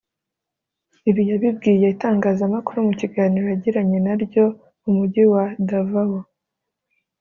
Ibi 1.09 1.21
yabibwiye 1.29 1.85
itangazamakuru 1.95 2.77
mu 2.87 2.93
kiganiro 2.99 3.45
yagiranye 3.51 3.97
na 4.05 4.13
ryo 4.23 4.45
mu 4.83 4.91
mujyi 4.97 5.23
wa 5.33 5.43
Davao 5.67 6.19